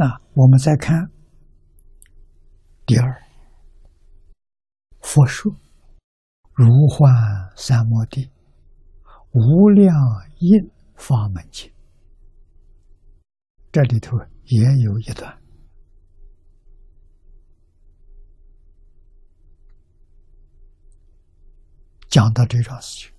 [0.00, 1.10] 那我们再看
[2.86, 3.20] 第二，
[5.00, 5.52] 佛说
[6.52, 7.12] 如幻
[7.56, 8.30] 三摩地
[9.32, 9.92] 无量
[10.38, 11.68] 印法门经，
[13.72, 15.36] 这里头也有一段
[22.08, 23.12] 讲到这桩事情。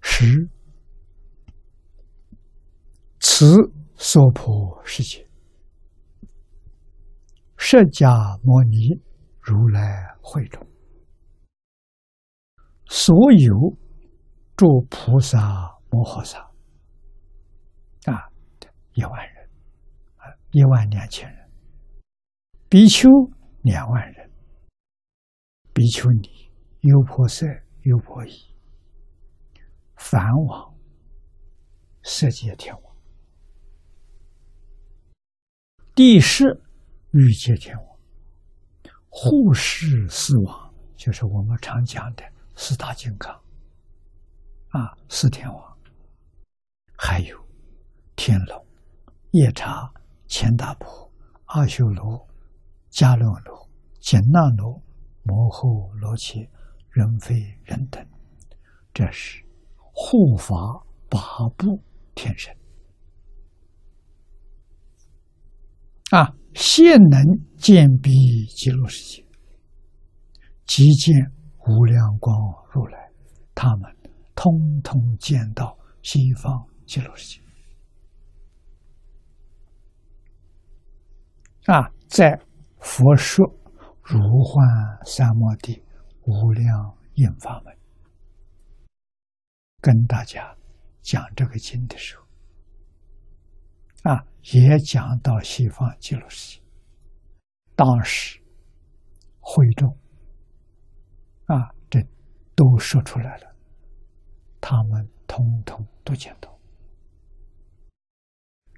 [0.00, 0.48] 十，
[3.18, 3.56] 此
[4.02, 5.28] 娑婆世界，
[7.58, 8.98] 释迦牟尼
[9.42, 10.66] 如来会中，
[12.86, 13.76] 所有
[14.56, 15.38] 诸菩萨
[15.90, 16.38] 摩诃萨。
[18.10, 18.32] 啊，
[18.94, 19.50] 一万人。
[20.16, 21.50] 啊，一万两千人，
[22.70, 23.06] 比丘
[23.60, 24.30] 两万人，
[25.74, 27.46] 比丘尼、优婆塞、
[27.82, 28.32] 优婆夷。
[29.96, 30.74] 梵王、
[32.02, 32.89] 色界天王、
[36.00, 36.58] 地势
[37.10, 37.86] 欲界天王、
[39.10, 42.24] 护世四王，就是我们常讲的
[42.56, 43.30] 四大金刚
[44.68, 45.78] 啊，四天王，
[46.96, 47.38] 还有
[48.16, 48.66] 天龙、
[49.32, 49.92] 夜叉、
[50.26, 51.12] 钱大婆、
[51.44, 52.26] 阿修罗、
[52.90, 53.68] 迦罗罗、
[54.00, 54.82] 紧那罗、
[55.22, 56.48] 摩诃罗伽、
[56.92, 58.02] 人非人等，
[58.94, 59.44] 这是。
[59.92, 60.56] 护法
[61.10, 61.78] 八部
[62.14, 62.56] 天神
[66.10, 67.22] 啊，现能
[67.56, 68.10] 见彼
[68.46, 69.24] 极乐世界，
[70.66, 71.14] 即见
[71.68, 72.36] 无量光
[72.72, 73.12] 如来，
[73.54, 73.96] 他们
[74.34, 77.40] 通通见到西方极乐世界
[81.72, 82.36] 啊，在
[82.80, 83.46] 佛说
[84.02, 84.66] 如幻
[85.04, 85.80] 三摩地
[86.22, 87.76] 无量印法门。
[89.80, 90.56] 跟大家
[91.02, 92.24] 讲这个经的时候，
[94.10, 96.62] 啊，也讲到西方极乐世界，
[97.76, 98.40] 当时
[99.38, 99.88] 会众
[101.46, 102.00] 啊，这
[102.54, 103.54] 都说出来了，
[104.60, 106.58] 他们通通都见到，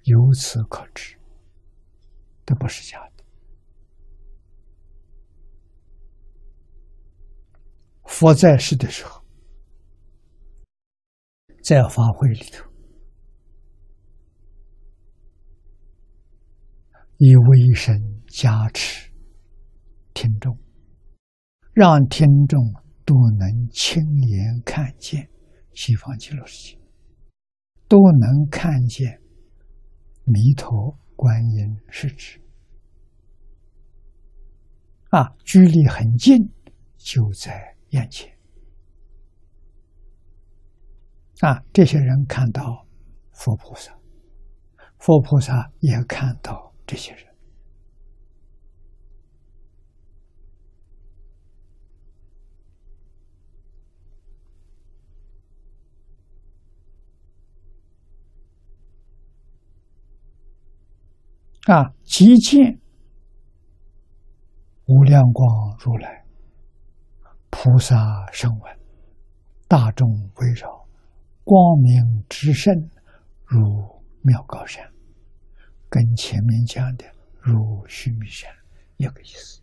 [0.05, 1.17] 由此可知，
[2.45, 3.25] 这不是假的。
[8.05, 9.23] 佛在世的时候。
[11.63, 12.69] 在法会里头，
[17.25, 19.09] 以威神加持
[20.13, 20.59] 听众，
[21.73, 22.61] 让听众
[23.05, 25.31] 都能亲眼看见
[25.73, 26.81] 西方极乐世界，
[27.87, 29.21] 都能看见
[30.25, 32.41] 弥陀观音是指
[35.11, 36.37] 啊，距离很近，
[36.97, 38.37] 就在眼前。
[41.39, 42.85] 啊，这些人看到
[43.31, 43.97] 佛菩萨，
[44.99, 47.27] 佛菩萨也看到这些人。
[61.65, 62.79] 啊，即见
[64.85, 65.49] 无量光
[65.79, 66.27] 如来，
[67.49, 67.97] 菩萨
[68.31, 68.79] 声闻，
[69.67, 70.87] 大众围绕。
[71.43, 72.91] 光明之盛，
[73.47, 73.59] 如
[74.21, 74.92] 妙高山，
[75.93, 77.05] 跟前面讲的
[77.39, 78.51] 如须弥山
[78.97, 79.61] 一个意思。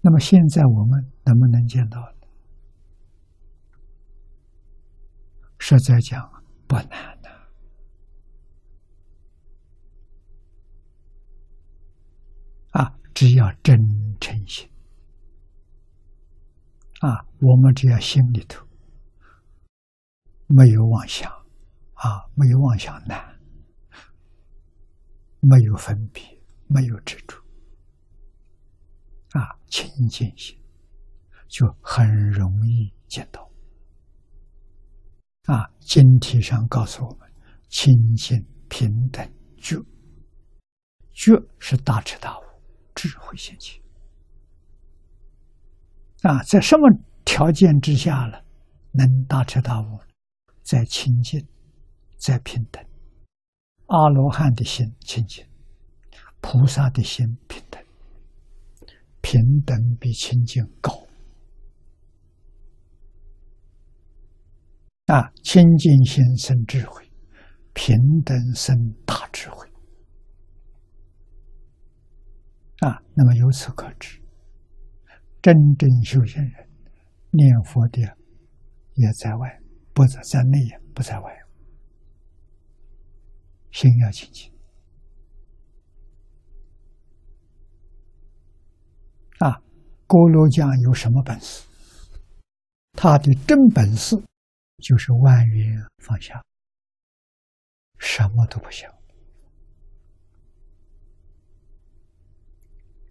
[0.00, 2.28] 那么现在我们能不能见到呢？
[5.58, 6.18] 实在讲
[6.66, 7.30] 不难的。
[12.70, 12.96] 啊。
[13.12, 13.76] 只要真
[14.20, 14.70] 诚心
[17.06, 18.66] 啊，我们只要心里头
[20.48, 21.30] 没有妄想
[21.94, 23.38] 啊，没有妄想难，
[25.38, 26.20] 没有分别，
[26.66, 27.36] 没有执着
[29.38, 30.60] 啊，清净心
[31.46, 33.48] 就很容易见到
[35.44, 35.70] 啊。
[35.78, 37.32] 经题上告诉我们：
[37.68, 39.24] 清净平等
[39.56, 39.76] 觉，
[41.12, 42.42] 觉是大彻大悟。
[42.96, 43.80] 智慧现起
[46.22, 46.90] 啊，在什么
[47.24, 48.38] 条件之下呢，
[48.92, 50.00] 能大彻大悟？
[50.62, 51.46] 在清净，
[52.16, 52.84] 在平等。
[53.86, 55.46] 阿罗汉的心清净，
[56.40, 57.80] 菩萨的心平等，
[59.20, 61.06] 平等比清净高
[65.06, 65.30] 啊！
[65.44, 67.08] 清净心生智慧，
[67.72, 68.74] 平等生
[69.06, 69.68] 大智慧。
[72.80, 74.20] 啊，那么由此可知，
[75.46, 76.68] 真正修行人
[77.30, 78.02] 念佛的
[78.94, 79.62] 也在外，
[79.94, 80.58] 不在在内，
[80.92, 81.32] 不在外。
[83.70, 84.52] 心要清净
[89.38, 89.62] 啊！
[90.08, 91.64] 锅炉匠有什么本事？
[92.94, 94.16] 他的真本事
[94.78, 96.44] 就是万缘放下，
[97.98, 98.92] 什么都不想，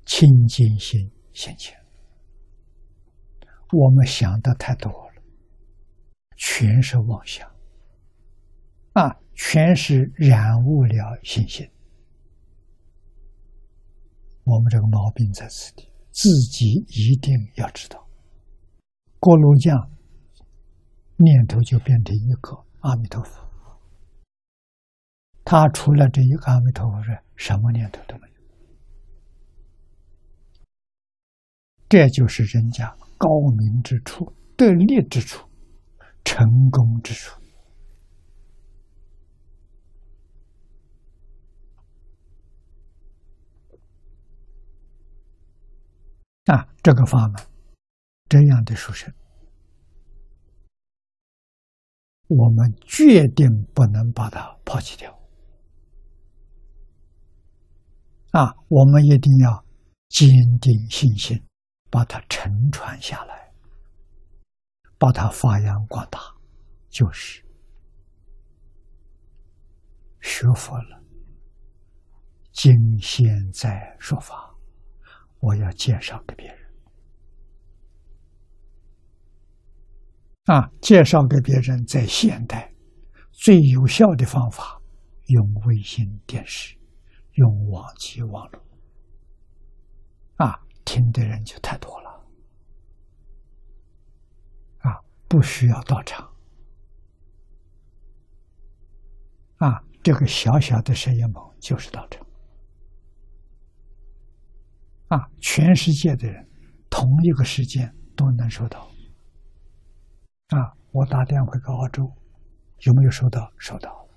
[0.04, 1.85] 清净心现前。
[3.72, 5.22] 我们想的太多了，
[6.38, 7.50] 全是妄想
[8.94, 9.20] 啊！
[9.34, 11.70] 全是染污了信心。
[14.46, 18.08] 我们这个毛病在此地，自己一定要知道。
[19.20, 19.76] 锅炉匠
[21.18, 23.46] 念头就变成一个阿弥陀佛，
[25.44, 27.02] 他除了这一个阿弥陀佛，
[27.36, 28.34] 什么念头都没有。
[31.90, 32.96] 这就是人家。
[33.18, 33.28] 高
[33.58, 35.48] 明之处、得力之处、
[36.24, 37.40] 成功之处
[46.46, 46.68] 啊！
[46.84, 47.44] 这个法门，
[48.30, 49.12] 这样的书生，
[52.28, 55.12] 我们决定不能把它抛弃掉
[58.32, 58.54] 啊！
[58.68, 59.66] 我们一定要
[60.10, 60.30] 坚
[60.60, 61.42] 定信心。
[61.96, 63.54] 把它承传下来，
[64.98, 66.20] 把它发扬光大，
[66.90, 67.42] 就是
[70.20, 71.02] 学佛了。
[72.52, 74.54] 今现在说法，
[75.40, 76.58] 我要介绍给别人
[80.48, 82.76] 啊，介绍给别人，在现代
[83.32, 84.82] 最有效的方法，
[85.28, 86.78] 用微信电视，
[87.36, 88.62] 用网际网络
[90.36, 90.60] 啊。
[90.86, 92.10] 听的人就太多了，
[94.80, 96.32] 啊，不需要到场，
[99.58, 102.26] 啊，这个小小的声音梦就是到场，
[105.08, 106.48] 啊，全世界的人
[106.90, 108.80] 同一个时间都能收到，
[110.50, 112.10] 啊，我打电话给澳洲，
[112.82, 113.52] 有没有收到？
[113.58, 114.08] 收到，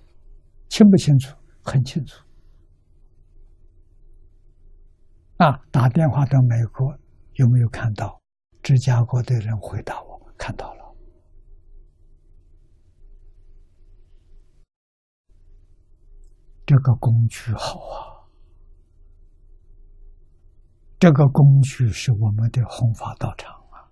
[0.69, 1.35] 清不清楚？
[1.65, 2.28] 很清楚。
[5.39, 6.99] 啊，打电话到美国，
[7.35, 8.21] 有没有看到？
[8.61, 10.97] 芝加哥的人回答我，看到了。
[16.67, 18.27] 这个工具好啊，
[20.99, 23.87] 这个工具是我们的弘法道场啊。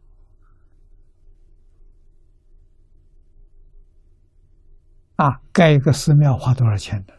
[5.15, 7.15] 啊，盖一个寺庙花多少钱呢？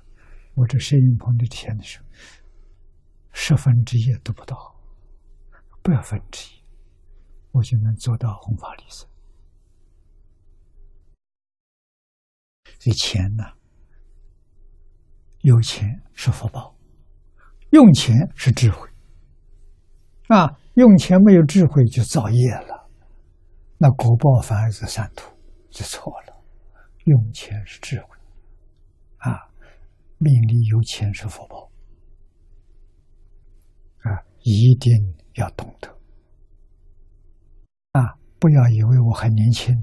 [0.55, 2.05] 我这摄影棚的钱的时候。
[3.39, 4.75] 十分之一都不到，
[5.83, 6.63] 百分之一，
[7.51, 9.07] 我就能做到弘法利生。
[12.79, 13.43] 这钱呢，
[15.41, 16.75] 有钱是福报，
[17.69, 18.89] 用钱是智慧。
[20.29, 22.89] 啊，用钱没有智慧就造业了，
[23.77, 25.31] 那果报反而是善途，
[25.69, 26.43] 就错了。
[27.05, 28.17] 用钱是智慧，
[29.19, 29.47] 啊，
[30.17, 31.66] 命里有钱是福报。
[34.49, 34.93] 一定
[35.33, 35.89] 要懂得
[37.91, 38.15] 啊！
[38.39, 39.75] 不要以为我还年轻，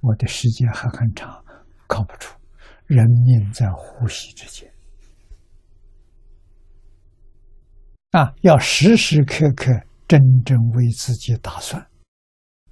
[0.00, 1.44] 我的时间还很长，
[1.86, 2.28] 靠不住。
[2.86, 4.68] 人命在呼吸之间
[8.10, 8.34] 啊！
[8.40, 9.72] 要时时刻刻
[10.08, 11.86] 真正为自己打算，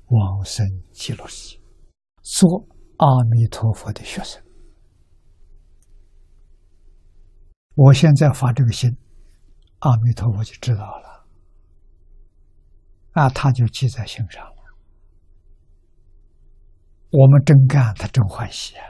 [0.07, 1.61] 往生极乐世界，
[2.23, 2.67] 做
[2.97, 4.43] 阿弥陀佛的学生。
[7.77, 8.91] 我现在发这个心，
[9.79, 11.20] 阿弥陀佛就知道了。
[13.13, 14.57] 啊，他就记在心上了。
[17.11, 18.87] 我们真干，他真欢喜啊！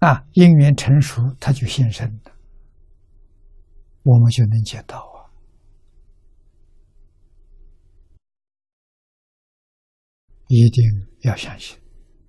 [0.00, 2.32] 啊，因缘成熟，他就现身了，
[4.02, 5.32] 我们就能见到啊！
[10.48, 10.84] 一定
[11.22, 11.78] 要相信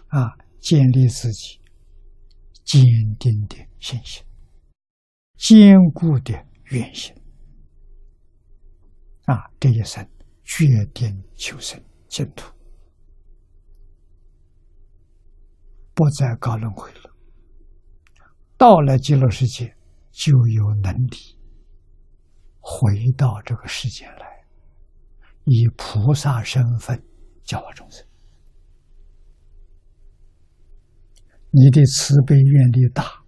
[0.08, 1.60] 啊，建立自己
[2.64, 2.82] 坚
[3.20, 4.24] 定的信心，
[5.36, 6.34] 坚固的
[6.72, 7.14] 愿心。
[9.26, 10.08] 啊，这一生
[10.44, 12.54] 决定求生净土，
[15.94, 17.12] 不再搞轮回了。
[18.58, 19.76] 到了极乐世界，
[20.12, 21.18] 就有能力
[22.60, 24.46] 回到这个世界来，
[25.46, 27.04] 以菩萨身份
[27.44, 28.06] 教化众生。
[31.50, 33.24] 你的慈悲愿力大，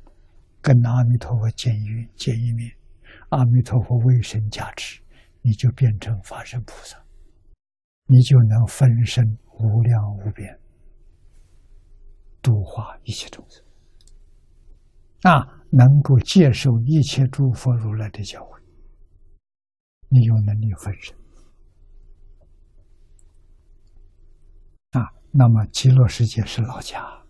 [0.61, 2.71] 跟阿弥陀佛见一见一面，
[3.29, 5.01] 阿弥陀佛为神加持。
[5.47, 7.01] 你就变成法身菩萨，
[8.07, 10.59] 你就能分身无量无边，
[12.41, 13.63] 度化一切众生。
[15.21, 18.59] 啊，能够接受一切诸佛如来的教诲，
[20.09, 21.15] 你有能力分身。
[24.91, 27.23] 啊，那么极乐世界是老家，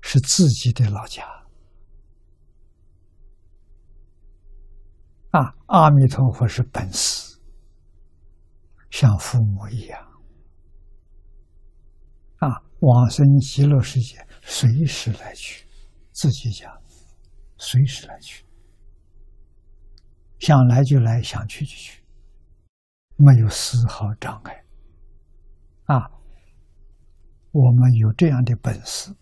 [0.00, 1.41] 是自己的老家。
[5.32, 7.38] 啊，阿弥陀佛是本师，
[8.90, 10.00] 像父母一样。
[12.36, 15.66] 啊，往生极乐世界随时来去，
[16.12, 16.70] 自己讲，
[17.56, 18.44] 随时来去，
[20.38, 22.02] 想来就来，想去就去，
[23.16, 24.64] 没有丝毫障碍。
[25.84, 26.10] 啊，
[27.52, 29.14] 我们有这样的本事，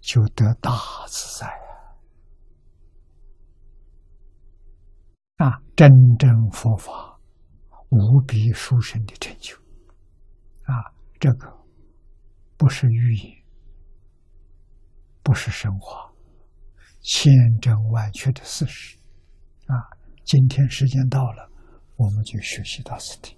[0.00, 0.70] 就得大
[1.08, 1.59] 自在。
[5.40, 7.18] 啊，真正佛法
[7.88, 9.56] 无比殊胜的成就，
[10.64, 11.50] 啊，这个
[12.58, 13.42] 不是寓言，
[15.22, 16.12] 不是神话，
[17.00, 18.98] 千真万确的事实。
[19.64, 19.72] 啊，
[20.26, 21.50] 今天时间到了，
[21.96, 23.34] 我们就学习到此地。